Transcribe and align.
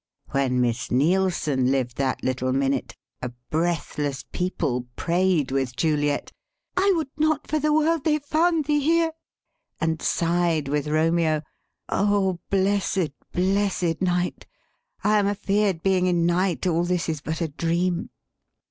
When 0.31 0.61
Miss 0.61 0.89
Neilson 0.89 1.69
lived 1.69 1.97
that 1.97 2.23
little 2.23 2.51
minute, 2.51 2.97
a 3.21 3.29
breath 3.51 3.99
less 3.99 4.25
people 4.31 4.87
prayed 4.95 5.51
with 5.51 5.75
Juliet, 5.75 6.31
'I 6.75 6.93
would 6.95 7.11
not 7.17 7.45
for 7.45 7.59
the 7.59 7.71
world 7.71 8.03
they 8.03 8.17
found 8.17 8.65
thee 8.65 8.79
here,' 8.79 9.13
and 9.79 10.01
sighed 10.01 10.67
with 10.67 10.87
Romeo 10.87 11.43
'O 11.87 12.39
blessed, 12.49 13.11
blessed 13.31 14.01
night! 14.01 14.47
I 15.03 15.19
am 15.19 15.27
afeard, 15.27 15.83
being 15.83 16.07
in 16.07 16.25
night, 16.25 16.65
all 16.65 16.83
this 16.83 17.07
is 17.07 17.21
but 17.21 17.39
a 17.39 17.47
dream.' 17.49 18.09